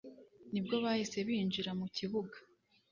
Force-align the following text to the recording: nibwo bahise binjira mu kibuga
nibwo 0.51 0.75
bahise 0.83 1.17
binjira 1.27 1.71
mu 1.79 1.87
kibuga 1.95 2.37